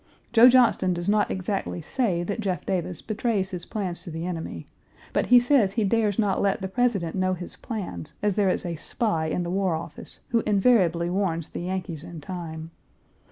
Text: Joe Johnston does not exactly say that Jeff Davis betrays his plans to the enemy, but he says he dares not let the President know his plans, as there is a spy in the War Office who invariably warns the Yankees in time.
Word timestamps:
Joe 0.33 0.49
Johnston 0.49 0.95
does 0.95 1.07
not 1.07 1.29
exactly 1.29 1.79
say 1.79 2.23
that 2.23 2.39
Jeff 2.39 2.65
Davis 2.65 3.03
betrays 3.03 3.51
his 3.51 3.67
plans 3.67 4.01
to 4.01 4.09
the 4.09 4.25
enemy, 4.25 4.65
but 5.13 5.27
he 5.27 5.39
says 5.39 5.73
he 5.73 5.83
dares 5.83 6.17
not 6.17 6.41
let 6.41 6.59
the 6.63 6.67
President 6.67 7.15
know 7.15 7.35
his 7.35 7.55
plans, 7.55 8.11
as 8.23 8.33
there 8.33 8.49
is 8.49 8.65
a 8.65 8.75
spy 8.77 9.27
in 9.27 9.43
the 9.43 9.51
War 9.51 9.75
Office 9.75 10.21
who 10.29 10.41
invariably 10.47 11.11
warns 11.11 11.51
the 11.51 11.59
Yankees 11.61 12.03
in 12.03 12.19
time. 12.19 12.71